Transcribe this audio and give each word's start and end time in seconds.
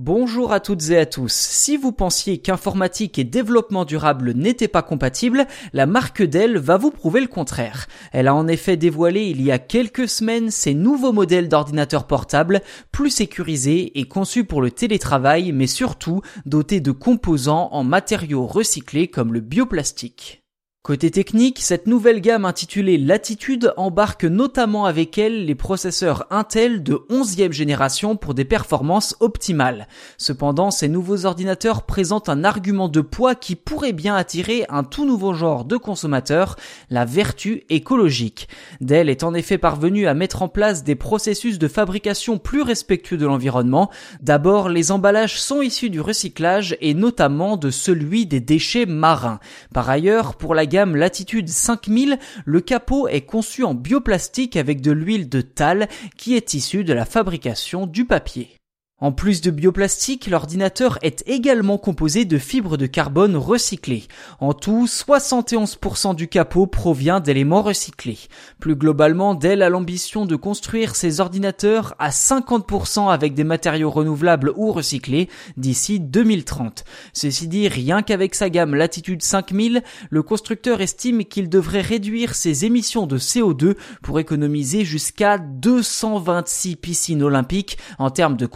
Bonjour 0.00 0.52
à 0.52 0.60
toutes 0.60 0.90
et 0.90 0.96
à 0.96 1.06
tous. 1.06 1.32
Si 1.32 1.76
vous 1.76 1.90
pensiez 1.90 2.38
qu'informatique 2.38 3.18
et 3.18 3.24
développement 3.24 3.84
durable 3.84 4.30
n'étaient 4.32 4.68
pas 4.68 4.82
compatibles, 4.82 5.48
la 5.72 5.86
marque 5.86 6.22
Dell 6.22 6.56
va 6.56 6.76
vous 6.76 6.92
prouver 6.92 7.20
le 7.20 7.26
contraire. 7.26 7.88
Elle 8.12 8.28
a 8.28 8.34
en 8.36 8.46
effet 8.46 8.76
dévoilé 8.76 9.22
il 9.22 9.42
y 9.42 9.50
a 9.50 9.58
quelques 9.58 10.08
semaines 10.08 10.52
ses 10.52 10.72
nouveaux 10.72 11.10
modèles 11.12 11.48
d'ordinateurs 11.48 12.06
portables, 12.06 12.62
plus 12.92 13.10
sécurisés 13.10 13.98
et 13.98 14.06
conçus 14.06 14.44
pour 14.44 14.62
le 14.62 14.70
télétravail, 14.70 15.50
mais 15.50 15.66
surtout 15.66 16.22
dotés 16.46 16.78
de 16.78 16.92
composants 16.92 17.68
en 17.72 17.82
matériaux 17.82 18.46
recyclés 18.46 19.08
comme 19.08 19.32
le 19.32 19.40
bioplastique. 19.40 20.44
Côté 20.84 21.10
technique, 21.10 21.58
cette 21.60 21.86
nouvelle 21.86 22.20
gamme 22.22 22.46
intitulée 22.46 22.96
Latitude 22.96 23.74
embarque 23.76 24.24
notamment 24.24 24.86
avec 24.86 25.18
elle 25.18 25.44
les 25.44 25.56
processeurs 25.56 26.24
Intel 26.30 26.82
de 26.82 27.02
11e 27.10 27.52
génération 27.52 28.16
pour 28.16 28.32
des 28.32 28.46
performances 28.46 29.14
optimales. 29.20 29.86
Cependant, 30.16 30.70
ces 30.70 30.88
nouveaux 30.88 31.26
ordinateurs 31.26 31.82
présentent 31.82 32.30
un 32.30 32.42
argument 32.42 32.88
de 32.88 33.02
poids 33.02 33.34
qui 33.34 33.54
pourrait 33.54 33.92
bien 33.92 34.14
attirer 34.14 34.64
un 34.70 34.82
tout 34.82 35.04
nouveau 35.04 35.34
genre 35.34 35.66
de 35.66 35.76
consommateurs, 35.76 36.56
la 36.88 37.04
vertu 37.04 37.64
écologique. 37.68 38.48
Dell 38.80 39.10
est 39.10 39.24
en 39.24 39.34
effet 39.34 39.58
parvenu 39.58 40.06
à 40.06 40.14
mettre 40.14 40.40
en 40.42 40.48
place 40.48 40.84
des 40.84 40.94
processus 40.94 41.58
de 41.58 41.68
fabrication 41.68 42.38
plus 42.38 42.62
respectueux 42.62 43.18
de 43.18 43.26
l'environnement. 43.26 43.90
D'abord, 44.22 44.70
les 44.70 44.90
emballages 44.90 45.38
sont 45.38 45.60
issus 45.60 45.90
du 45.90 46.00
recyclage 46.00 46.78
et 46.80 46.94
notamment 46.94 47.58
de 47.58 47.70
celui 47.70 48.24
des 48.24 48.40
déchets 48.40 48.86
marins. 48.86 49.40
Par 49.74 49.90
ailleurs, 49.90 50.36
pour 50.36 50.54
la 50.54 50.64
gamme 50.68 50.94
Latitude 50.94 51.48
5000, 51.48 52.18
le 52.44 52.60
capot 52.60 53.08
est 53.08 53.22
conçu 53.22 53.64
en 53.64 53.74
bioplastique 53.74 54.56
avec 54.56 54.80
de 54.80 54.92
l'huile 54.92 55.28
de 55.28 55.40
tal 55.40 55.88
qui 56.16 56.36
est 56.36 56.54
issue 56.54 56.84
de 56.84 56.92
la 56.92 57.04
fabrication 57.04 57.86
du 57.86 58.04
papier. 58.04 58.57
En 59.00 59.12
plus 59.12 59.40
de 59.42 59.52
bioplastique, 59.52 60.26
l'ordinateur 60.26 60.98
est 61.02 61.22
également 61.28 61.78
composé 61.78 62.24
de 62.24 62.36
fibres 62.36 62.76
de 62.76 62.86
carbone 62.86 63.36
recyclées. 63.36 64.08
En 64.40 64.54
tout, 64.54 64.86
71% 64.86 66.16
du 66.16 66.26
capot 66.26 66.66
provient 66.66 67.20
d'éléments 67.20 67.62
recyclés. 67.62 68.18
Plus 68.58 68.74
globalement, 68.74 69.36
Dell 69.36 69.62
a 69.62 69.68
l'ambition 69.68 70.26
de 70.26 70.34
construire 70.34 70.96
ses 70.96 71.20
ordinateurs 71.20 71.94
à 72.00 72.10
50% 72.10 73.08
avec 73.08 73.34
des 73.34 73.44
matériaux 73.44 73.88
renouvelables 73.88 74.52
ou 74.56 74.72
recyclés 74.72 75.28
d'ici 75.56 76.00
2030. 76.00 76.82
Ceci 77.12 77.46
dit, 77.46 77.68
rien 77.68 78.02
qu'avec 78.02 78.34
sa 78.34 78.50
gamme 78.50 78.74
Latitude 78.74 79.22
5000, 79.22 79.84
le 80.10 80.22
constructeur 80.24 80.80
estime 80.80 81.24
qu'il 81.24 81.48
devrait 81.48 81.82
réduire 81.82 82.34
ses 82.34 82.64
émissions 82.64 83.06
de 83.06 83.18
CO2 83.18 83.76
pour 84.02 84.18
économiser 84.18 84.84
jusqu'à 84.84 85.38
226 85.38 86.74
piscines 86.74 87.22
olympiques 87.22 87.78
en 88.00 88.10
termes 88.10 88.36
de 88.36 88.46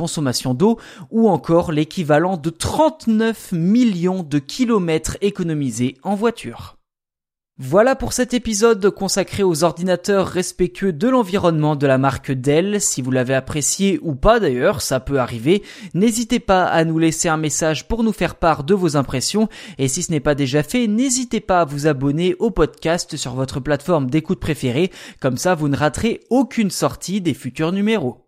d'eau 0.54 0.78
ou 1.10 1.28
encore 1.28 1.72
l'équivalent 1.72 2.36
de 2.36 2.50
39 2.50 3.52
millions 3.52 4.22
de 4.22 4.38
kilomètres 4.38 5.16
économisés 5.20 5.96
en 6.02 6.14
voiture. 6.14 6.76
Voilà 7.58 7.94
pour 7.94 8.14
cet 8.14 8.32
épisode 8.32 8.90
consacré 8.90 9.42
aux 9.42 9.62
ordinateurs 9.62 10.26
respectueux 10.26 10.92
de 10.92 11.06
l'environnement 11.06 11.76
de 11.76 11.86
la 11.86 11.98
marque 11.98 12.32
Dell. 12.32 12.80
Si 12.80 13.02
vous 13.02 13.10
l'avez 13.10 13.34
apprécié 13.34 14.00
ou 14.02 14.14
pas 14.14 14.40
d'ailleurs, 14.40 14.80
ça 14.80 15.00
peut 15.00 15.20
arriver. 15.20 15.62
N'hésitez 15.92 16.40
pas 16.40 16.64
à 16.64 16.84
nous 16.84 16.98
laisser 16.98 17.28
un 17.28 17.36
message 17.36 17.86
pour 17.86 18.04
nous 18.04 18.12
faire 18.12 18.36
part 18.36 18.64
de 18.64 18.72
vos 18.72 18.96
impressions. 18.96 19.50
Et 19.76 19.86
si 19.86 20.02
ce 20.02 20.10
n'est 20.10 20.18
pas 20.18 20.34
déjà 20.34 20.62
fait, 20.62 20.86
n'hésitez 20.86 21.40
pas 21.40 21.60
à 21.60 21.64
vous 21.66 21.86
abonner 21.86 22.34
au 22.38 22.50
podcast 22.50 23.16
sur 23.16 23.34
votre 23.34 23.60
plateforme 23.60 24.08
d'écoute 24.08 24.40
préférée. 24.40 24.90
Comme 25.20 25.36
ça, 25.36 25.54
vous 25.54 25.68
ne 25.68 25.76
raterez 25.76 26.20
aucune 26.30 26.70
sortie 26.70 27.20
des 27.20 27.34
futurs 27.34 27.70
numéros. 27.70 28.21